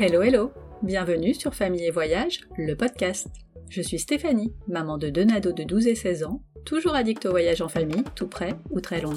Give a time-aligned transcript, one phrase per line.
[0.00, 0.52] Hello hello
[0.84, 3.26] Bienvenue sur Famille et Voyage, le podcast.
[3.68, 7.30] Je suis Stéphanie, maman de deux nados de 12 et 16 ans, toujours addict au
[7.30, 9.14] voyage en famille, tout près ou très loin.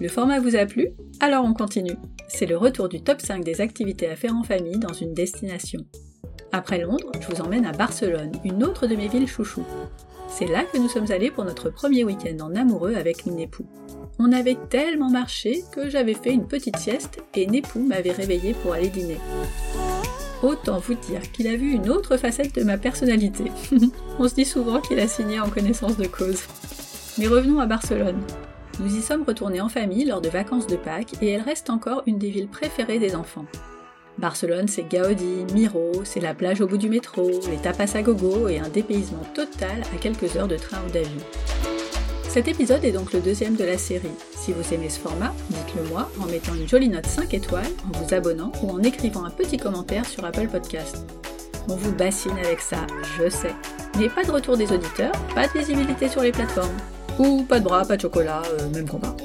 [0.00, 0.94] Le format vous a plu?
[1.20, 1.98] Alors on continue.
[2.26, 5.80] C'est le retour du top 5 des activités à faire en famille dans une destination.
[6.52, 9.62] Après Londres, je vous emmène à Barcelone, une autre de mes villes chouchou.
[10.38, 13.64] C'est là que nous sommes allés pour notre premier week-end en amoureux avec mon époux.
[14.18, 18.74] On avait tellement marché que j'avais fait une petite sieste et Népou m'avait réveillé pour
[18.74, 19.16] aller dîner.
[20.42, 23.44] Autant vous dire qu'il a vu une autre facette de ma personnalité.
[24.18, 26.42] On se dit souvent qu'il a signé en connaissance de cause.
[27.16, 28.20] Mais revenons à Barcelone.
[28.80, 32.02] Nous y sommes retournés en famille lors de vacances de Pâques et elle reste encore
[32.04, 33.46] une des villes préférées des enfants.
[34.18, 38.48] Barcelone, c'est Gaudi, Miro, c'est la plage au bout du métro, les tapas à gogo
[38.48, 41.20] et un dépaysement total à quelques heures de train ou d'avion.
[42.28, 44.08] Cet épisode est donc le deuxième de la série.
[44.34, 47.98] Si vous aimez ce format, dites-le moi en mettant une jolie note 5 étoiles, en
[47.98, 51.06] vous abonnant ou en écrivant un petit commentaire sur Apple Podcast.
[51.68, 52.86] On vous bassine avec ça,
[53.18, 53.54] je sais.
[53.98, 56.76] Mais pas de retour des auditeurs, pas de visibilité sur les plateformes.
[57.18, 59.16] Ou pas de bras, pas de chocolat, euh, même combat.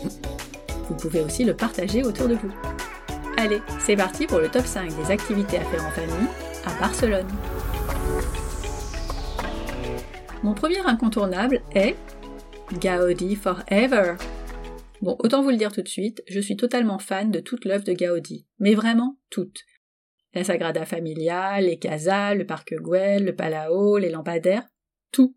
[0.90, 2.52] Vous pouvez aussi le partager autour de vous.
[3.38, 6.28] Allez, c'est parti pour le top 5 des activités à faire en famille
[6.66, 7.28] à Barcelone.
[10.44, 11.96] Mon premier incontournable est
[12.74, 14.16] Gaudi Forever.
[15.02, 17.84] Bon, autant vous le dire tout de suite, je suis totalement fan de toute l'œuvre
[17.84, 19.62] de Gaudi, mais vraiment toute.
[20.34, 24.68] La Sagrada Familia, les Casas, le Parc Güell, le Palau, les lampadaires,
[25.12, 25.36] tout.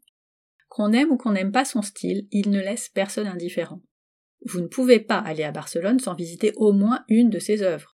[0.69, 3.81] Qu'on aime ou qu'on n'aime pas son style, il ne laisse personne indifférent.
[4.45, 7.95] Vous ne pouvez pas aller à Barcelone sans visiter au moins une de ses œuvres.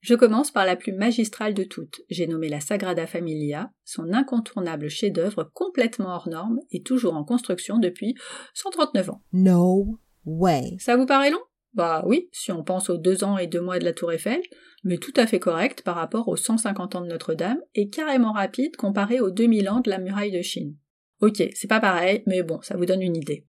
[0.00, 2.00] Je commence par la plus magistrale de toutes.
[2.08, 7.78] J'ai nommé la Sagrada Familia, son incontournable chef-d'œuvre complètement hors norme et toujours en construction
[7.78, 8.14] depuis
[8.54, 9.22] 139 ans.
[9.34, 10.76] No way.
[10.78, 11.42] Ça vous paraît long?
[11.74, 14.40] Bah oui, si on pense aux deux ans et deux mois de la Tour Eiffel,
[14.82, 18.76] mais tout à fait correct par rapport aux 150 ans de Notre-Dame et carrément rapide
[18.76, 20.76] comparé aux 2000 ans de la muraille de Chine.
[21.20, 23.46] Ok, c'est pas pareil, mais bon, ça vous donne une idée.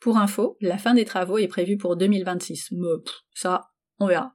[0.00, 2.88] Pour info, la fin des travaux est prévue pour 2026, mais
[3.34, 4.34] ça, on verra.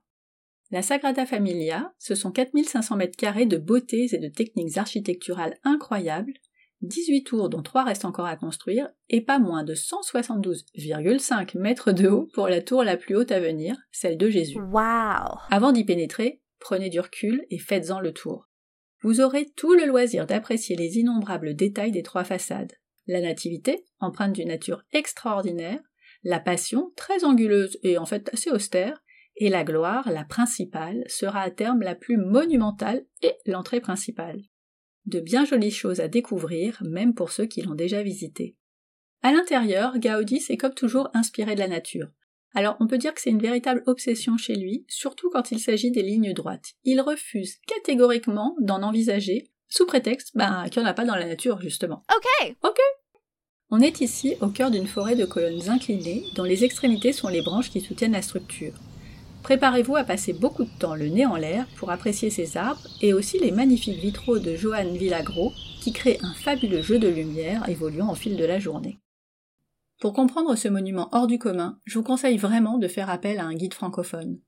[0.72, 6.34] La Sagrada Familia, ce sont 4500 mètres carrés de beautés et de techniques architecturales incroyables,
[6.82, 12.08] 18 tours dont 3 restent encore à construire, et pas moins de 172,5 mètres de
[12.08, 14.60] haut pour la tour la plus haute à venir, celle de Jésus.
[14.60, 15.38] Wow.
[15.50, 18.50] Avant d'y pénétrer, prenez du recul et faites-en le tour.
[19.04, 22.74] Vous aurez tout le loisir d'apprécier les innombrables détails des trois façades.
[23.08, 25.80] La nativité, empreinte d'une nature extraordinaire,
[26.24, 29.04] la passion, très anguleuse et en fait assez austère,
[29.38, 34.42] et la gloire, la principale, sera à terme la plus monumentale et l'entrée principale.
[35.06, 38.56] De bien jolies choses à découvrir, même pour ceux qui l'ont déjà visité.
[39.24, 42.12] À l'intérieur, Gaudi s'est comme toujours inspiré de la nature.
[42.54, 45.92] Alors on peut dire que c'est une véritable obsession chez lui, surtout quand il s'agit
[45.92, 46.74] des lignes droites.
[46.84, 51.26] Il refuse catégoriquement d'en envisager, sous prétexte ben, qu'il n'y en a pas dans la
[51.26, 52.04] nature, justement.
[52.16, 52.56] Ok.
[52.64, 52.78] Ok.
[53.72, 57.42] On est ici au cœur d'une forêt de colonnes inclinées, dont les extrémités sont les
[57.42, 58.74] branches qui soutiennent la structure.
[59.44, 63.14] Préparez-vous à passer beaucoup de temps le nez en l'air pour apprécier ces arbres et
[63.14, 68.12] aussi les magnifiques vitraux de Johan Villagro qui créent un fabuleux jeu de lumière évoluant
[68.12, 69.00] au fil de la journée.
[70.00, 73.46] Pour comprendre ce monument hors du commun, je vous conseille vraiment de faire appel à
[73.46, 74.40] un guide francophone.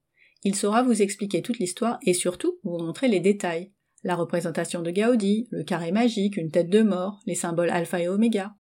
[0.43, 3.71] Il saura vous expliquer toute l'histoire et surtout vous montrer les détails.
[4.03, 8.09] La représentation de Gaudi, le carré magique, une tête de mort, les symboles alpha et
[8.09, 8.53] oméga.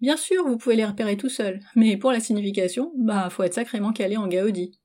[0.00, 3.54] Bien sûr, vous pouvez les repérer tout seul, mais pour la signification, bah, faut être
[3.54, 4.78] sacrément calé en Gaudi.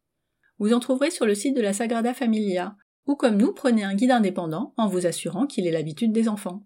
[0.58, 2.76] Vous en trouverez sur le site de la Sagrada Familia,
[3.06, 6.66] ou comme nous, prenez un guide indépendant en vous assurant qu'il ait l'habitude des enfants.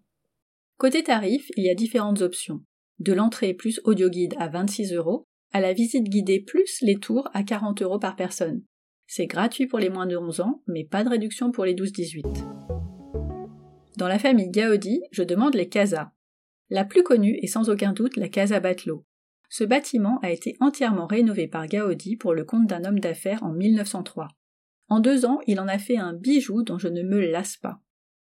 [0.78, 2.64] Côté tarif, il y a différentes options.
[3.00, 7.30] De l'entrée plus audio guide à 26 euros, à la visite guidée plus les tours
[7.34, 8.64] à 40 euros par personne.
[9.08, 12.77] C'est gratuit pour les moins de 11 ans, mais pas de réduction pour les 12-18.
[13.98, 16.12] Dans la famille Gaudi, je demande les casas.
[16.70, 19.06] La plus connue est sans aucun doute la Casa Batlló,
[19.50, 23.54] ce bâtiment a été entièrement rénové par Gaudi pour le compte d'un homme d'affaires en
[23.54, 24.28] 1903.
[24.90, 27.80] En deux ans, il en a fait un bijou dont je ne me lasse pas.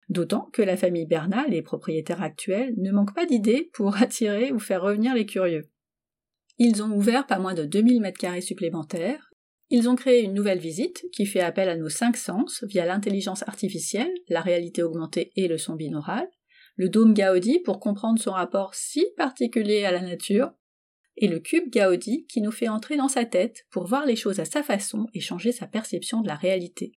[0.09, 4.59] D'autant que la famille Bernal, les propriétaires actuels, ne manquent pas d'idées pour attirer ou
[4.59, 5.69] faire revenir les curieux.
[6.59, 9.30] Ils ont ouvert pas moins de 2000 mètres carrés supplémentaires.
[9.73, 13.45] Ils ont créé une nouvelle visite qui fait appel à nos cinq sens via l'intelligence
[13.47, 16.29] artificielle, la réalité augmentée et le son binaural,
[16.75, 20.51] le dôme Gaudi pour comprendre son rapport si particulier à la nature,
[21.17, 24.41] et le cube Gaudi qui nous fait entrer dans sa tête pour voir les choses
[24.41, 26.93] à sa façon et changer sa perception de la réalité.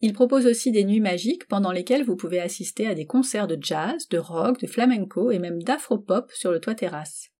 [0.00, 3.58] Il propose aussi des nuits magiques pendant lesquelles vous pouvez assister à des concerts de
[3.60, 7.30] jazz, de rock, de flamenco et même d'afro-pop sur le toit terrasse.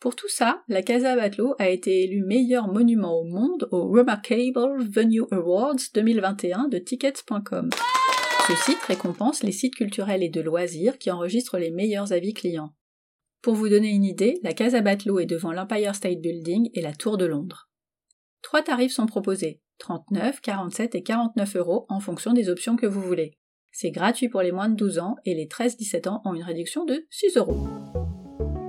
[0.00, 4.84] Pour tout ça, la Casa Batlló a été élue meilleur monument au monde au Remarkable
[4.84, 7.70] Venue Awards 2021 de tickets.com.
[8.46, 12.74] Ce site récompense les sites culturels et de loisirs qui enregistrent les meilleurs avis clients.
[13.40, 16.92] Pour vous donner une idée, la Casa Batlló est devant l'Empire State Building et la
[16.92, 17.70] Tour de Londres.
[18.42, 23.02] Trois tarifs sont proposés 39, 47 et 49 euros en fonction des options que vous
[23.02, 23.38] voulez.
[23.72, 26.84] C'est gratuit pour les moins de 12 ans et les 13-17 ans ont une réduction
[26.84, 27.66] de 6 euros.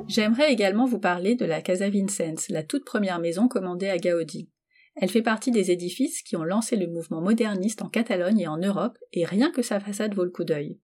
[0.08, 4.50] J'aimerais également vous parler de la Casa Vicens, la toute première maison commandée à Gaudi.
[4.96, 8.58] Elle fait partie des édifices qui ont lancé le mouvement moderniste en Catalogne et en
[8.58, 10.80] Europe, et rien que sa façade vaut le coup d'œil.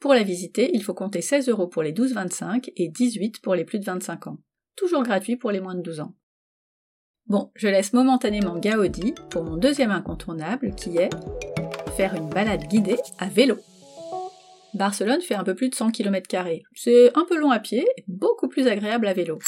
[0.00, 3.64] Pour la visiter, il faut compter 16 euros pour les 12-25 et 18 pour les
[3.64, 4.38] plus de 25 ans.
[4.76, 6.14] Toujours gratuit pour les moins de 12 ans.
[7.26, 11.10] Bon, je laisse momentanément Gaudi pour mon deuxième incontournable qui est
[11.96, 13.56] faire une balade guidée à vélo.
[14.74, 16.28] Barcelone fait un peu plus de 100 km.
[16.74, 19.38] C'est un peu long à pied beaucoup plus agréable à vélo.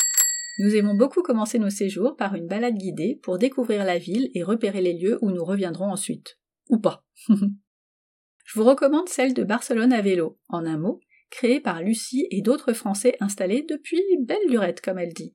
[0.59, 4.43] Nous aimons beaucoup commencer nos séjours par une balade guidée pour découvrir la ville et
[4.43, 6.39] repérer les lieux où nous reviendrons ensuite.
[6.71, 7.05] Ou pas.
[7.29, 11.01] Je vous recommande celle de Barcelone à vélo, en un mot,
[11.31, 15.35] créée par Lucie et d'autres Français installés depuis belle lurette, comme elle dit.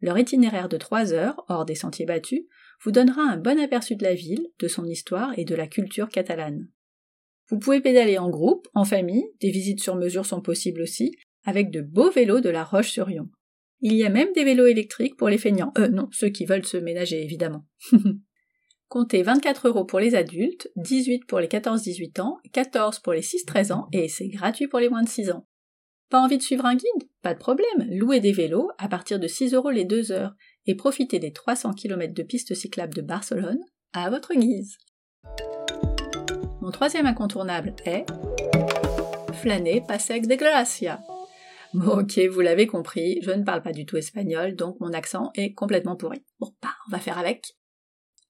[0.00, 2.42] Leur itinéraire de trois heures, hors des sentiers battus,
[2.82, 6.08] vous donnera un bon aperçu de la ville, de son histoire et de la culture
[6.08, 6.68] catalane.
[7.48, 11.70] Vous pouvez pédaler en groupe, en famille, des visites sur mesure sont possibles aussi, avec
[11.70, 13.28] de beaux vélos de la Roche-sur-Yon.
[13.80, 15.72] Il y a même des vélos électriques pour les feignants.
[15.76, 17.66] Euh, non, ceux qui veulent se ménager, évidemment.
[18.88, 23.72] Comptez 24 euros pour les adultes, 18 pour les 14-18 ans, 14 pour les 6-13
[23.72, 25.46] ans, et c'est gratuit pour les moins de 6 ans.
[26.10, 27.08] Pas envie de suivre un guide?
[27.22, 30.34] Pas de problème, louez des vélos à partir de 6 euros les 2 heures,
[30.66, 33.60] et profitez des 300 km de pistes cyclables de Barcelone
[33.94, 34.76] à votre guise.
[36.62, 38.06] Mon troisième incontournable est
[39.32, 41.00] flâner Pasec de Gracia.
[41.74, 45.32] Bon, ok, vous l'avez compris, je ne parle pas du tout espagnol, donc mon accent
[45.34, 46.24] est complètement pourri.
[46.38, 47.56] Bon, bah, on va faire avec.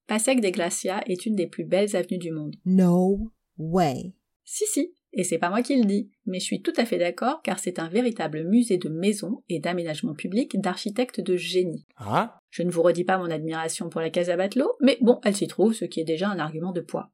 [0.06, 2.56] Pasec de Gracia est une des plus belles avenues du monde.
[2.64, 4.14] No way.
[4.44, 6.96] Si, si, et c'est pas moi qui le dis, mais je suis tout à fait
[6.96, 11.84] d'accord car c'est un véritable musée de maisons et d'aménagement public d'architectes de génie.
[11.98, 12.38] Ah?
[12.48, 15.48] Je ne vous redis pas mon admiration pour la Casa Batlló, mais bon, elle s'y
[15.48, 17.10] trouve, ce qui est déjà un argument de poids.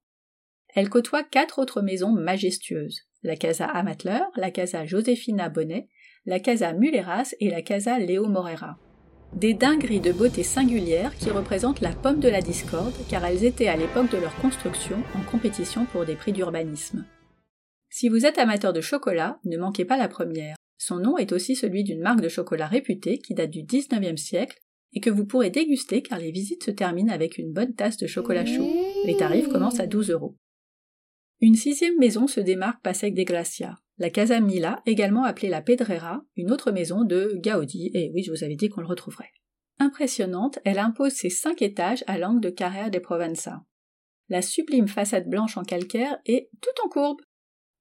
[0.75, 5.89] Elle côtoie quatre autres maisons majestueuses la Casa Amatler, la Casa Josefina Bonnet,
[6.27, 8.79] la Casa Mulleras et la Casa Leo Morera.
[9.35, 13.69] Des dingueries de beauté singulière qui représentent la pomme de la discorde car elles étaient
[13.69, 17.05] à l'époque de leur construction en compétition pour des prix d'urbanisme.
[17.91, 20.57] Si vous êtes amateur de chocolat, ne manquez pas la première.
[20.79, 24.59] Son nom est aussi celui d'une marque de chocolat réputée qui date du 19e siècle
[24.93, 28.07] et que vous pourrez déguster car les visites se terminent avec une bonne tasse de
[28.07, 28.69] chocolat chaud.
[29.05, 30.37] Les tarifs commencent à 12 euros.
[31.41, 36.25] Une sixième maison se démarque Pasec de Gracia, la Casa Mila, également appelée la Pedrera,
[36.35, 39.31] une autre maison de Gaudi, et oui, je vous avais dit qu'on le retrouverait.
[39.79, 43.63] Impressionnante, elle impose ses cinq étages à l'angle de Carrère de Provenza.
[44.29, 47.21] La sublime façade blanche en calcaire est tout en courbe.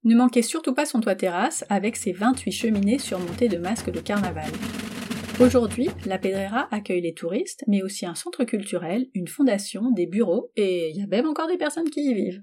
[0.04, 4.00] Ne manquez surtout pas son toit terrasse avec ses 28 cheminées surmontées de masques de
[4.00, 4.52] carnaval.
[5.40, 10.52] Aujourd'hui, la Pedrera accueille les touristes, mais aussi un centre culturel, une fondation, des bureaux,
[10.54, 12.42] et il y a même encore des personnes qui y vivent.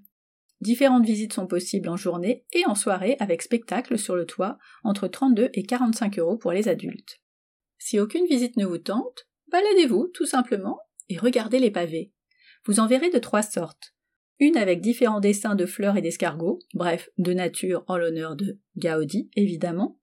[0.62, 5.07] Différentes visites sont possibles en journée et en soirée avec spectacle sur le toit, entre
[5.07, 7.19] 32 et 45 euros pour les adultes.
[7.78, 12.13] Si aucune visite ne vous tente, baladez-vous tout simplement et regardez les pavés.
[12.65, 13.94] Vous en verrez de trois sortes.
[14.39, 19.30] Une avec différents dessins de fleurs et d'escargots, bref, de nature en l'honneur de Gaudi,
[19.36, 20.00] évidemment.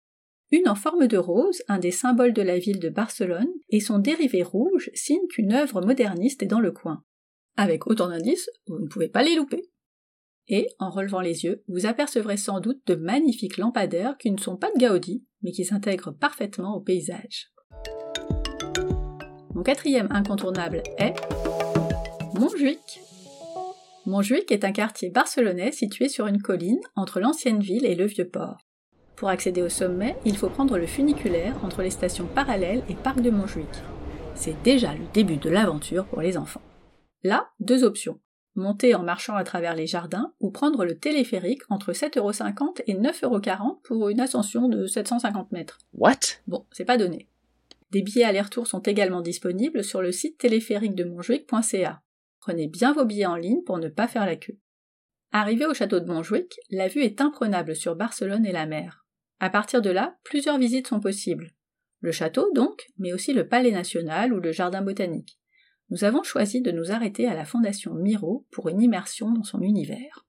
[0.51, 3.99] Une en forme de rose, un des symboles de la ville de Barcelone, et son
[3.99, 7.03] dérivé rouge signe qu'une œuvre moderniste est dans le coin.
[7.55, 9.69] Avec autant d'indices, vous ne pouvez pas les louper
[10.49, 14.57] et, en relevant les yeux, vous apercevrez sans doute de magnifiques lampadaires qui ne sont
[14.57, 17.53] pas de Gaudi, mais qui s'intègrent parfaitement au paysage.
[19.53, 21.13] Mon quatrième incontournable est
[22.33, 23.01] Montjuic.
[24.05, 28.27] Montjuic est un quartier barcelonais situé sur une colline entre l'ancienne ville et le vieux
[28.27, 28.57] port.
[29.15, 33.21] Pour accéder au sommet, il faut prendre le funiculaire entre les stations parallèles et Parc
[33.21, 33.67] de Montjuic.
[34.33, 36.61] C'est déjà le début de l'aventure pour les enfants.
[37.23, 38.19] Là, deux options
[38.55, 43.81] monter en marchant à travers les jardins ou prendre le téléphérique entre 7,50€ et 9,40€
[43.83, 45.77] pour une ascension de 750 mètres.
[45.93, 46.19] What?
[46.47, 47.27] Bon, c'est pas donné.
[47.91, 52.01] Des billets aller-retour sont également disponibles sur le site téléphérique de Montjuic.ca.
[52.39, 54.57] Prenez bien vos billets en ligne pour ne pas faire la queue.
[55.31, 59.05] Arrivé au château de Montjuic, la vue est imprenable sur Barcelone et la mer.
[59.39, 61.51] À partir de là, plusieurs visites sont possibles.
[62.01, 65.38] Le château donc, mais aussi le palais national ou le jardin botanique
[65.91, 69.61] nous avons choisi de nous arrêter à la Fondation Miro pour une immersion dans son
[69.61, 70.25] univers.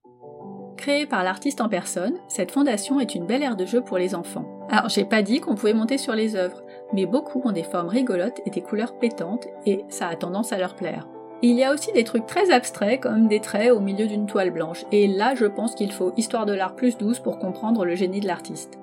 [0.76, 4.14] Créée par l'artiste en personne, cette fondation est une belle aire de jeu pour les
[4.14, 4.46] enfants.
[4.70, 6.62] Alors, j'ai pas dit qu'on pouvait monter sur les œuvres,
[6.94, 10.58] mais beaucoup ont des formes rigolotes et des couleurs pétantes, et ça a tendance à
[10.58, 11.06] leur plaire.
[11.42, 14.50] Il y a aussi des trucs très abstraits comme des traits au milieu d'une toile
[14.50, 17.94] blanche, et là je pense qu'il faut histoire de l'art plus douce pour comprendre le
[17.94, 18.79] génie de l'artiste.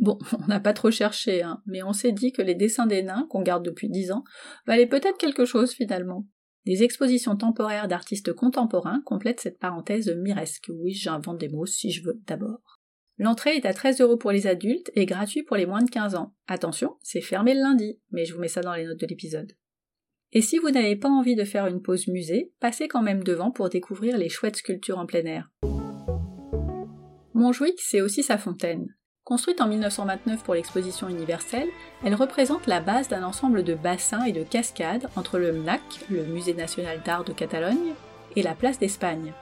[0.00, 3.02] Bon, on n'a pas trop cherché, hein, mais on s'est dit que les dessins des
[3.02, 4.24] nains, qu'on garde depuis dix ans,
[4.66, 6.26] valaient peut-être quelque chose finalement.
[6.66, 10.70] Des expositions temporaires d'artistes contemporains complètent cette parenthèse miresque.
[10.74, 12.78] Oui, j'invente des mots si je veux d'abord.
[13.18, 16.14] L'entrée est à 13 euros pour les adultes et gratuit pour les moins de 15
[16.14, 16.34] ans.
[16.48, 19.52] Attention, c'est fermé le lundi, mais je vous mets ça dans les notes de l'épisode.
[20.32, 23.50] Et si vous n'avez pas envie de faire une pause musée, passez quand même devant
[23.50, 25.50] pour découvrir les chouettes sculptures en plein air.
[27.34, 28.86] Montjuic, c'est aussi sa fontaine.
[29.30, 31.68] Construite en 1929 pour l'exposition universelle,
[32.04, 36.24] elle représente la base d'un ensemble de bassins et de cascades entre le MNAC, le
[36.24, 37.94] Musée national d'art de Catalogne,
[38.34, 39.32] et la place d'Espagne.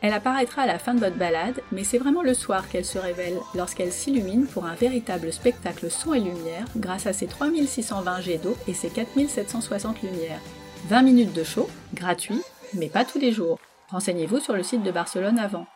[0.00, 2.96] Elle apparaîtra à la fin de votre balade, mais c'est vraiment le soir qu'elle se
[2.96, 8.38] révèle lorsqu'elle s'illumine pour un véritable spectacle son et lumière grâce à ses 3620 jets
[8.38, 10.40] d'eau et ses 4760 lumières.
[10.88, 12.40] 20 minutes de show, gratuit,
[12.72, 13.58] mais pas tous les jours.
[13.90, 15.66] Renseignez-vous sur le site de Barcelone avant.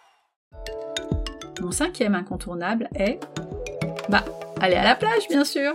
[1.60, 3.18] Mon cinquième incontournable est...
[4.08, 4.24] Bah,
[4.60, 5.74] aller à la plage, bien sûr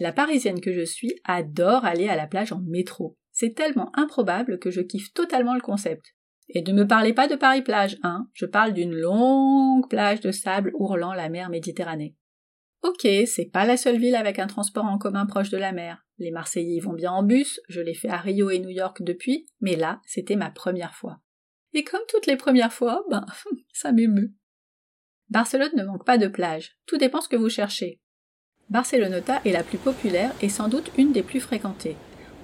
[0.00, 3.16] La parisienne que je suis adore aller à la plage en métro.
[3.30, 6.14] C'est tellement improbable que je kiffe totalement le concept.
[6.48, 10.72] Et ne me parlez pas de Paris-Plage, hein, je parle d'une longue plage de sable
[10.74, 12.16] ourlant la mer Méditerranée.
[12.82, 16.04] Ok, c'est pas la seule ville avec un transport en commun proche de la mer.
[16.18, 19.02] Les Marseillais y vont bien en bus, je l'ai fait à Rio et New York
[19.02, 21.20] depuis, mais là, c'était ma première fois.
[21.72, 23.26] Et comme toutes les premières fois, ben,
[23.72, 24.32] ça m'émeut.
[25.30, 27.98] Barcelone ne manque pas de plage, tout dépend ce que vous cherchez.
[28.68, 31.96] Barceloneta est la plus populaire et sans doute une des plus fréquentées.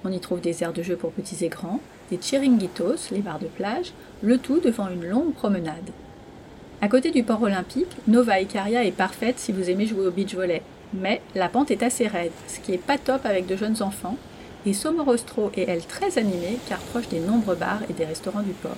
[0.03, 3.39] On y trouve des aires de jeu pour petits et grands, des chiringuitos, les bars
[3.39, 5.91] de plage, le tout devant une longue promenade.
[6.81, 10.33] À côté du port olympique, Nova Icaria est parfaite si vous aimez jouer au beach
[10.33, 13.83] volley, mais la pente est assez raide, ce qui est pas top avec de jeunes
[13.83, 14.17] enfants,
[14.65, 18.53] et Somorostro est elle très animée car proche des nombreux bars et des restaurants du
[18.53, 18.77] port.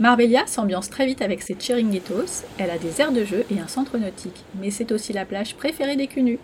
[0.00, 3.68] Marbella s'ambiance très vite avec ses chiringuitos, elle a des aires de jeu et un
[3.68, 6.40] centre nautique, mais c'est aussi la plage préférée des cunus.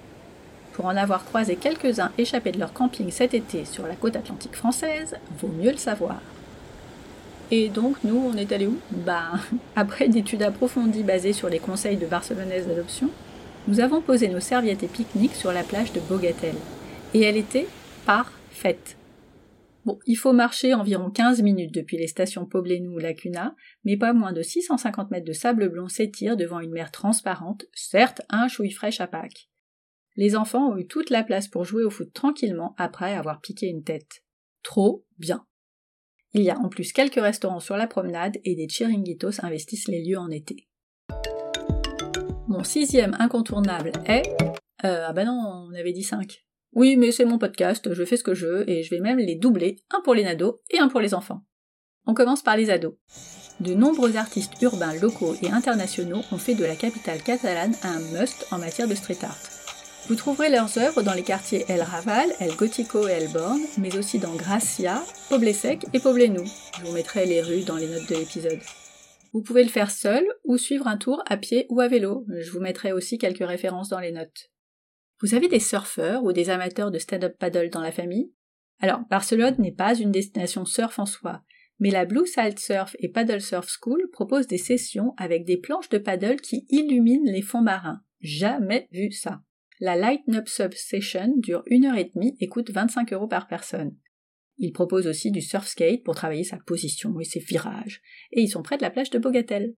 [0.73, 4.55] Pour en avoir croisé quelques-uns échappés de leur camping cet été sur la côte atlantique
[4.55, 6.21] française, vaut mieux le savoir.
[7.51, 8.79] Et donc, nous, on est allé où?
[8.93, 9.33] Bah,
[9.77, 13.11] après une étude approfondie basée sur les conseils de Barcelonaise d'adoption,
[13.67, 16.55] nous avons posé nos serviettes et pique-niques sur la plage de Bogatel.
[17.15, 17.67] Et elle était
[18.07, 18.97] parfaite.
[19.87, 24.13] Bon, il faut marcher environ 15 minutes depuis les stations Poblenou ou Lacuna, mais pas
[24.13, 28.73] moins de 650 mètres de sable blond s'étirent devant une mer transparente, certes un chouille
[28.73, 29.49] fraîche à Pâques.
[30.17, 33.69] Les enfants ont eu toute la place pour jouer au foot tranquillement après avoir piqué
[33.69, 34.23] une tête.
[34.63, 35.47] Trop bien.
[36.35, 40.05] Il y a en plus quelques restaurants sur la promenade et des chiringuitos investissent les
[40.05, 40.69] lieux en été.
[42.49, 44.29] Mon sixième incontournable est...
[44.85, 46.45] Euh, ah bah non, on avait dit cinq.
[46.73, 49.19] Oui, mais c'est mon podcast, je fais ce que je veux et je vais même
[49.19, 51.43] les doubler, un pour les nados et un pour les enfants.
[52.07, 52.95] On commence par les ados.
[53.61, 58.47] De nombreux artistes urbains locaux et internationaux ont fait de la capitale catalane un must
[58.53, 59.39] en matière de street art.
[60.09, 63.97] Vous trouverez leurs œuvres dans les quartiers El Raval, El Gótico et El Born, mais
[63.99, 66.45] aussi dans Gracia, Poblesec et Poblenou.
[66.79, 68.59] Je vous mettrai les rues dans les notes de l'épisode.
[69.33, 72.25] Vous pouvez le faire seul ou suivre un tour à pied ou à vélo.
[72.29, 74.50] Je vous mettrai aussi quelques références dans les notes.
[75.23, 78.33] Vous avez des surfeurs ou des amateurs de stand-up paddle dans la famille?
[78.81, 81.43] Alors, Barcelone n'est pas une destination surf en soi,
[81.79, 85.91] mais la Blue Salt Surf et Paddle Surf School propose des sessions avec des planches
[85.91, 88.03] de paddle qui illuminent les fonds marins.
[88.21, 89.43] Jamais vu ça.
[89.81, 93.47] La Lighten Up Sub Session dure une heure et demie et coûte 25 euros par
[93.47, 93.97] personne.
[94.59, 98.49] Ils proposent aussi du surf skate pour travailler sa position et ses virages, et ils
[98.51, 99.75] sont près de la plage de Bogatel.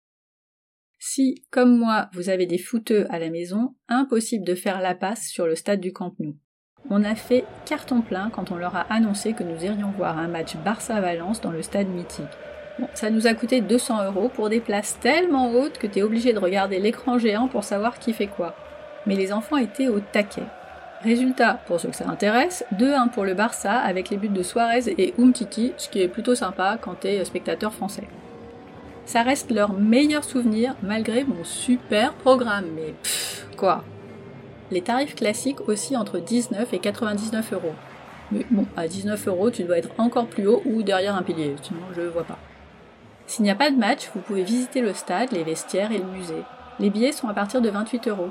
[1.03, 5.27] Si, comme moi, vous avez des fouteux à la maison, impossible de faire la passe
[5.27, 6.37] sur le stade du Camp Nou.
[6.89, 10.27] On a fait carton plein quand on leur a annoncé que nous irions voir un
[10.27, 12.25] match Barça-Valence dans le stade mythique.
[12.79, 16.33] Bon, ça nous a coûté 200 euros pour des places tellement hautes que t'es obligé
[16.33, 18.55] de regarder l'écran géant pour savoir qui fait quoi
[19.05, 20.43] mais les enfants étaient au taquet.
[21.01, 24.83] Résultat, pour ceux que ça intéresse, 2-1 pour le Barça avec les buts de Suarez
[24.97, 28.07] et Umtiti, ce qui est plutôt sympa quand t'es spectateur français.
[29.11, 33.83] Ça reste leur meilleur souvenir malgré mon super programme, mais pfff, quoi.
[34.71, 37.73] Les tarifs classiques aussi entre 19 et 99 euros.
[38.31, 41.53] Mais bon, à 19 euros, tu dois être encore plus haut ou derrière un pilier,
[41.61, 42.37] sinon je vois pas.
[43.27, 46.05] S'il n'y a pas de match, vous pouvez visiter le stade, les vestiaires et le
[46.05, 46.43] musée.
[46.79, 48.29] Les billets sont à partir de 28 euros.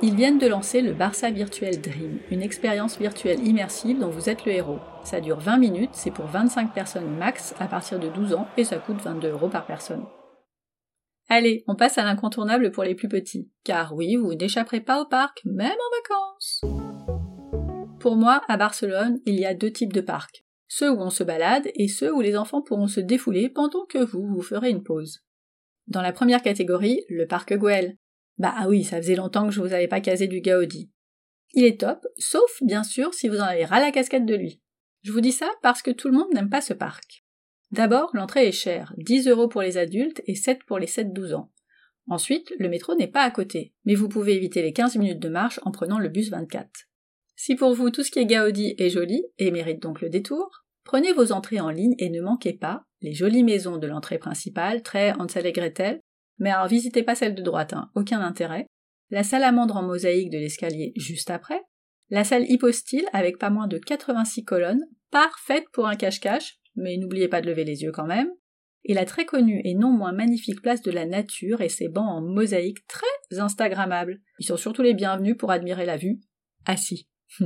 [0.00, 4.44] Ils viennent de lancer le Barça Virtual Dream, une expérience virtuelle immersive dont vous êtes
[4.44, 4.78] le héros.
[5.02, 8.62] Ça dure 20 minutes, c'est pour 25 personnes max à partir de 12 ans et
[8.62, 10.04] ça coûte 22 euros par personne.
[11.28, 13.50] Allez, on passe à l'incontournable pour les plus petits.
[13.64, 16.60] Car oui, vous n'échapperez pas au parc, même en vacances.
[17.98, 20.44] Pour moi, à Barcelone, il y a deux types de parcs.
[20.68, 23.98] ceux où on se balade et ceux où les enfants pourront se défouler pendant que
[23.98, 25.24] vous vous ferez une pause.
[25.88, 27.96] Dans la première catégorie, le parc Güell.
[28.38, 30.90] Bah ah oui, ça faisait longtemps que je vous avais pas casé du Gaudi.
[31.54, 34.60] Il est top, sauf bien sûr si vous en avez ras la casquette de lui.
[35.02, 37.24] Je vous dis ça parce que tout le monde n'aime pas ce parc.
[37.70, 41.52] D'abord, l'entrée est chère, 10 euros pour les adultes et 7 pour les 7-12 ans.
[42.08, 45.28] Ensuite, le métro n'est pas à côté, mais vous pouvez éviter les 15 minutes de
[45.28, 46.68] marche en prenant le bus 24.
[47.36, 50.64] Si pour vous tout ce qui est Gaudi est joli et mérite donc le détour,
[50.84, 54.82] prenez vos entrées en ligne et ne manquez pas les jolies maisons de l'entrée principale,
[54.82, 56.00] très Hansel et Gretel,
[56.38, 58.66] mais alors visitez pas celle de droite, hein, aucun intérêt,
[59.10, 61.62] la salamandre en mosaïque de l'escalier juste après,
[62.10, 67.28] la salle hypostyle avec pas moins de 86 colonnes, parfaite pour un cache-cache, mais n'oubliez
[67.28, 68.30] pas de lever les yeux quand même,
[68.84, 72.08] et la très connue et non moins magnifique place de la nature et ses bancs
[72.08, 74.20] en mosaïque très instagrammables.
[74.38, 76.20] Ils sont surtout les bienvenus pour admirer la vue,
[76.64, 77.08] assis.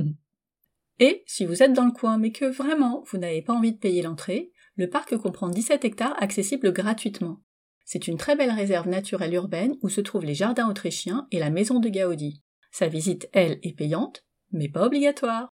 [0.99, 3.79] et si vous êtes dans le coin mais que vraiment vous n'avez pas envie de
[3.79, 7.42] payer l'entrée, le parc comprend 17 hectares accessibles gratuitement.
[7.85, 11.49] C'est une très belle réserve naturelle urbaine où se trouvent les jardins autrichiens et la
[11.49, 12.41] maison de Gaudi.
[12.71, 15.49] Sa visite, elle, est payante, mais pas obligatoire.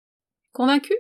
[0.53, 0.93] Convaincu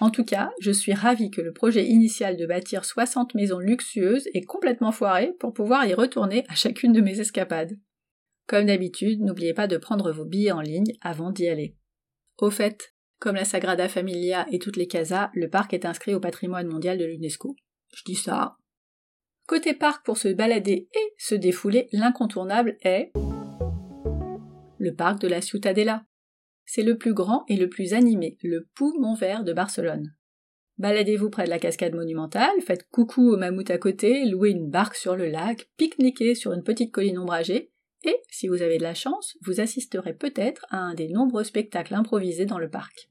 [0.00, 4.28] En tout cas, je suis ravie que le projet initial de bâtir 60 maisons luxueuses
[4.34, 7.78] est complètement foiré pour pouvoir y retourner à chacune de mes escapades.
[8.46, 11.76] Comme d'habitude, n'oubliez pas de prendre vos billets en ligne avant d'y aller.
[12.38, 16.20] Au fait, comme la Sagrada Familia et toutes les casas, le parc est inscrit au
[16.20, 17.56] patrimoine mondial de l'UNESCO.
[17.96, 18.56] Je dis ça.
[19.46, 23.12] Côté parc pour se balader et se défouler, l'incontournable est
[24.78, 26.04] le parc de la Ciutadella.
[26.64, 30.14] C'est le plus grand et le plus animé, le poumon vert de Barcelone.
[30.78, 34.96] Baladez-vous près de la cascade monumentale, faites coucou au mammouth à côté, louez une barque
[34.96, 37.70] sur le lac, pique-niquez sur une petite colline ombragée,
[38.02, 41.94] et, si vous avez de la chance, vous assisterez peut-être à un des nombreux spectacles
[41.94, 43.08] improvisés dans le parc.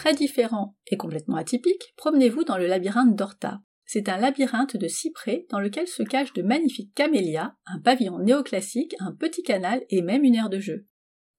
[0.00, 3.60] Très différent et complètement atypique, promenez-vous dans le labyrinthe d'Horta.
[3.84, 8.96] C'est un labyrinthe de cyprès dans lequel se cachent de magnifiques camélias, un pavillon néoclassique,
[8.98, 10.86] un petit canal et même une aire de jeu.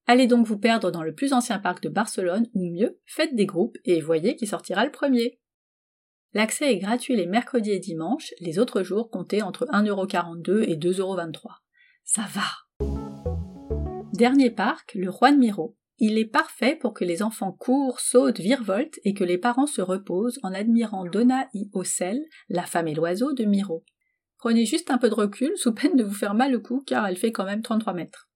[0.05, 3.47] Allez donc vous perdre dans le plus ancien parc de Barcelone, ou mieux, faites des
[3.47, 5.39] groupes et voyez qui sortira le premier.
[6.35, 11.47] L'accès est gratuit les mercredis et dimanches, les autres jours comptez entre 1,42€ et 2,23€.
[12.03, 12.85] Ça va.
[14.13, 15.79] Dernier parc, le de Miro.
[16.03, 19.83] Il est parfait pour que les enfants courent, sautent, virevoltent et que les parents se
[19.83, 23.83] reposent en admirant Donna i Ocel, la femme et l'oiseau de Miro.
[24.39, 27.05] Prenez juste un peu de recul sous peine de vous faire mal au cou car
[27.05, 28.27] elle fait quand même 33 mètres.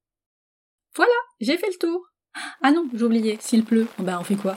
[0.95, 2.05] Voilà, j'ai fait le tour.
[2.61, 4.55] Ah non, j'oubliais, s'il pleut, ben on fait quoi?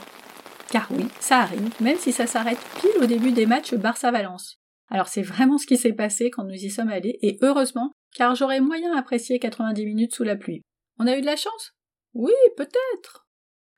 [0.69, 4.59] Car oui, ça arrive, même si ça s'arrête pile au début des matchs Barça-Valence.
[4.87, 8.35] Alors c'est vraiment ce qui s'est passé quand nous y sommes allés, et heureusement, car
[8.35, 10.61] j'aurais moyen apprécié 90 minutes sous la pluie.
[10.99, 11.73] On a eu de la chance?
[12.19, 13.29] Oui, peut-être.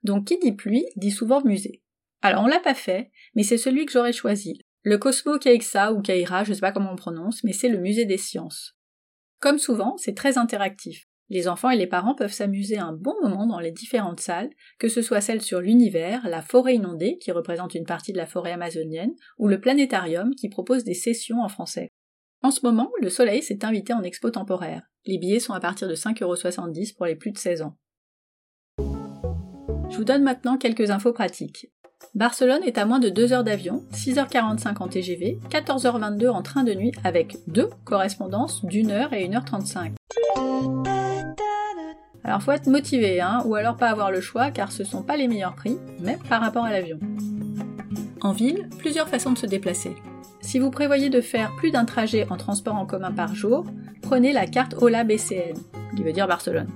[0.02, 1.84] Donc qui dit pluie dit souvent musée.
[2.24, 4.60] Alors on l'a pas fait, mais c'est celui que j'aurais choisi.
[4.82, 8.06] Le Cosmo Keixa ou Kaira, je sais pas comment on prononce, mais c'est le musée
[8.06, 8.76] des sciences.
[9.40, 11.06] Comme souvent, c'est très interactif.
[11.30, 14.50] Les enfants et les parents peuvent s'amuser un bon moment dans les différentes salles,
[14.80, 18.26] que ce soit celle sur l'univers, la forêt inondée, qui représente une partie de la
[18.26, 21.90] forêt amazonienne, ou le planétarium, qui propose des sessions en français.
[22.42, 24.82] En ce moment, le Soleil s'est invité en expo temporaire.
[25.06, 27.78] Les billets sont à partir de 5,70€ pour les plus de 16 ans.
[29.92, 31.70] Je vous donne maintenant quelques infos pratiques.
[32.16, 36.74] Barcelone est à moins de 2 heures d'avion, 6h45 en TGV, 14h22 en train de
[36.74, 39.92] nuit avec deux correspondances d'une heure et 1h35.
[42.24, 45.18] Alors faut être motivé, hein, ou alors pas avoir le choix car ce sont pas
[45.18, 46.98] les meilleurs prix, même par rapport à l'avion.
[48.22, 49.96] En ville, plusieurs façons de se déplacer.
[50.40, 53.66] Si vous prévoyez de faire plus d'un trajet en transport en commun par jour,
[54.02, 55.58] prenez la carte OLA BCN,
[55.98, 56.70] qui veut dire Barcelone.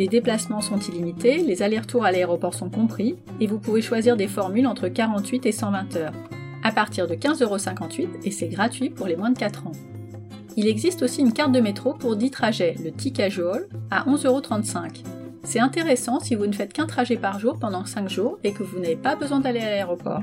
[0.00, 4.28] Les déplacements sont illimités, les allers-retours à l'aéroport sont compris, et vous pouvez choisir des
[4.28, 6.14] formules entre 48 et 120 heures,
[6.62, 9.72] à partir de 15,58€ et c'est gratuit pour les moins de 4 ans.
[10.56, 15.04] Il existe aussi une carte de métro pour 10 trajets, le T-Casual, à 11,35€.
[15.42, 18.62] C'est intéressant si vous ne faites qu'un trajet par jour pendant 5 jours et que
[18.62, 20.22] vous n'avez pas besoin d'aller à l'aéroport.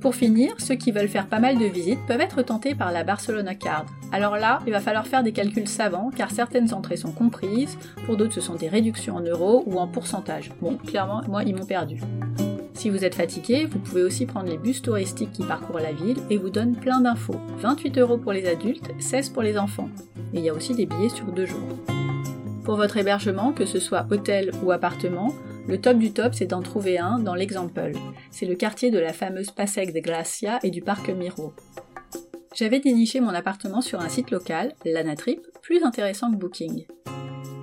[0.00, 3.04] Pour finir, ceux qui veulent faire pas mal de visites peuvent être tentés par la
[3.04, 3.84] Barcelona Card.
[4.12, 8.16] Alors là, il va falloir faire des calculs savants car certaines entrées sont comprises, pour
[8.16, 10.52] d'autres ce sont des réductions en euros ou en pourcentage.
[10.62, 12.00] Bon, clairement, moi ils m'ont perdu.
[12.72, 16.16] Si vous êtes fatigué, vous pouvez aussi prendre les bus touristiques qui parcourent la ville
[16.30, 17.36] et vous donnent plein d'infos.
[17.58, 19.90] 28 euros pour les adultes, 16 pour les enfants.
[20.32, 21.76] Et il y a aussi des billets sur deux jours.
[22.64, 25.34] Pour votre hébergement, que ce soit hôtel ou appartement,
[25.70, 27.92] le top du top, c'est d'en trouver un dans l'Exemple.
[28.32, 31.52] C'est le quartier de la fameuse Pasec de Gracia et du parc Miro.
[32.56, 36.86] J'avais déniché mon appartement sur un site local, l'Anatrip, plus intéressant que Booking.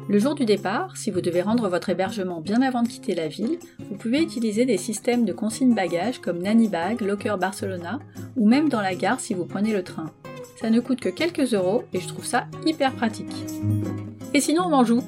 [0.08, 3.28] Le jour du départ, si vous devez rendre votre hébergement bien avant de quitter la
[3.28, 6.42] ville, vous pouvez utiliser des systèmes de consigne bagages comme
[6.72, 8.00] Bag, Locker Barcelona
[8.38, 10.14] ou même dans la gare si vous prenez le train.
[10.62, 13.36] Ça ne coûte que quelques euros et je trouve ça hyper pratique.
[14.34, 15.04] Et sinon, on mange où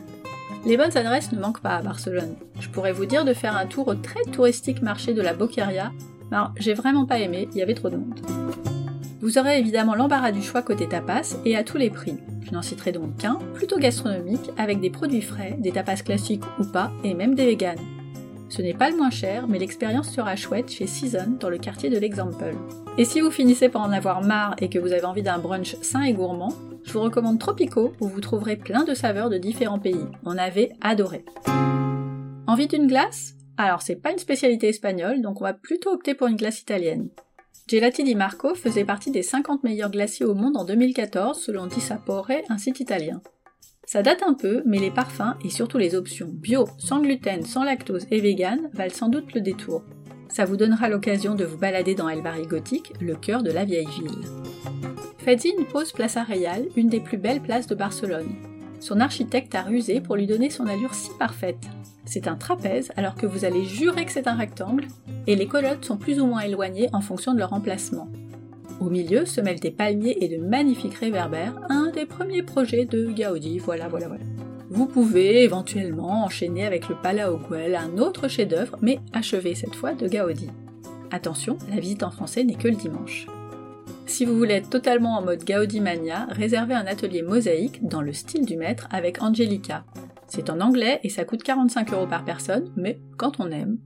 [0.66, 2.36] Les bonnes adresses ne manquent pas à Barcelone.
[2.60, 5.92] Je pourrais vous dire de faire un tour au très touristique marché de la Boqueria,
[6.32, 8.20] mais j'ai vraiment pas aimé, il y avait trop de monde.
[9.22, 12.18] Vous aurez évidemment l'embarras du choix côté tapas et à tous les prix.
[12.42, 16.66] Je n'en citerai donc qu'un, plutôt gastronomique, avec des produits frais, des tapas classiques ou
[16.66, 17.80] pas, et même des véganes.
[18.50, 21.92] Ce n'est pas le moins cher, mais l'expérience sera chouette chez Season dans le quartier
[21.92, 22.56] de l'Example.
[22.98, 25.76] Et si vous finissez par en avoir marre et que vous avez envie d'un brunch
[25.84, 29.78] sain et gourmand, je vous recommande Tropico où vous trouverez plein de saveurs de différents
[29.78, 30.06] pays.
[30.26, 31.24] On avait adoré.
[32.48, 33.36] Envie d'une glace?
[33.58, 37.10] Alors c'est pas une spécialité espagnole, donc on va plutôt opter pour une glace italienne.
[37.68, 42.32] Gelati di Marco faisait partie des 50 meilleurs glaciers au monde en 2014 selon Dissapore,
[42.50, 43.22] un site italien.
[43.92, 47.64] Ça date un peu, mais les parfums et surtout les options bio, sans gluten, sans
[47.64, 49.82] lactose et vegan valent sans doute le détour.
[50.28, 53.66] Ça vous donnera l'occasion de vous balader dans El Barri Gothique, le cœur de la
[53.66, 54.28] vieille ville.
[55.18, 58.36] Faites-y une pause Plaza Real, une des plus belles places de Barcelone.
[58.80, 61.66] Son architecte a rusé pour lui donner son allure si parfaite.
[62.06, 64.86] C'est un trapèze alors que vous allez jurer que c'est un rectangle,
[65.26, 68.08] et les colonnes sont plus ou moins éloignées en fonction de leur emplacement.
[68.80, 73.12] Au milieu se mêlent des palmiers et de magnifiques réverbères, un des premiers projets de
[73.12, 74.24] Gaudi, voilà, voilà, voilà.
[74.70, 79.94] Vous pouvez éventuellement enchaîner avec le Palau Güell, un autre chef-d'œuvre, mais achevé cette fois
[79.94, 80.50] de Gaudi.
[81.12, 83.28] Attention, la visite en français n'est que le dimanche.
[84.06, 88.14] Si vous voulez être totalement en mode Gaudi Mania, réservez un atelier mosaïque dans le
[88.14, 89.84] style du maître avec Angelica.
[90.28, 93.80] C'est en anglais et ça coûte 45 euros par personne, mais quand on aime.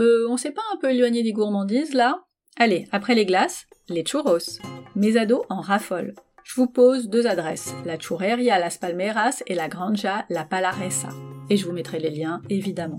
[0.00, 2.24] Euh, on s'est pas un peu éloigné des gourmandises là?
[2.56, 4.58] Allez, après les glaces, les churros.
[4.96, 6.14] Mes ados en raffolent.
[6.44, 11.10] Je vous pose deux adresses, la Churreria Las Palmeras et la Granja La Palaresa.
[11.50, 12.98] Et je vous mettrai les liens, évidemment.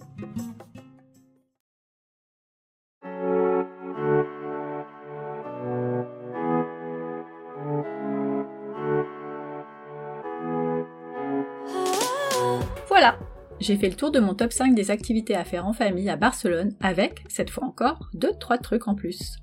[12.87, 13.17] Voilà,
[13.59, 16.15] j'ai fait le tour de mon top 5 des activités à faire en famille à
[16.15, 19.37] Barcelone avec, cette fois encore, 2-3 trucs en plus.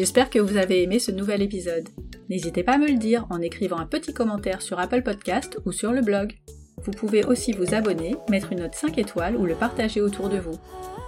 [0.00, 1.86] J'espère que vous avez aimé ce nouvel épisode.
[2.30, 5.72] N'hésitez pas à me le dire en écrivant un petit commentaire sur Apple Podcast ou
[5.72, 6.38] sur le blog.
[6.82, 10.38] Vous pouvez aussi vous abonner, mettre une note 5 étoiles ou le partager autour de
[10.38, 10.58] vous.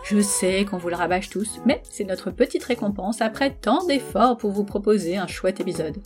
[0.05, 4.37] Je sais qu'on vous le rabâche tous, mais c'est notre petite récompense après tant d'efforts
[4.37, 5.97] pour vous proposer un chouette épisode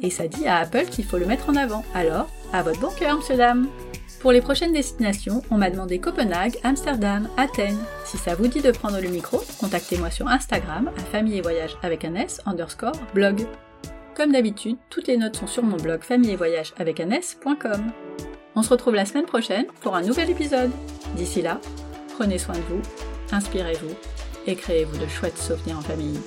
[0.00, 1.84] et ça dit à Apple qu'il faut le mettre en avant.
[1.94, 3.68] Alors, à votre bon cœur, monsieur dame
[4.20, 7.78] Pour les prochaines destinations, on m'a demandé Copenhague, Amsterdam, Athènes.
[8.04, 11.76] Si ça vous dit de prendre le micro, contactez-moi sur Instagram à famille et voyage
[11.82, 13.46] avec un S underscore blog.
[14.14, 17.92] Comme d'habitude, toutes les notes sont sur mon blog famille et voyage avec un S.com.
[18.54, 20.70] On se retrouve la semaine prochaine pour un nouvel épisode.
[21.14, 21.60] D'ici là,
[22.16, 22.82] prenez soin de vous,
[23.30, 23.94] inspirez-vous
[24.46, 26.18] et créez-vous de chouettes souvenirs en famille.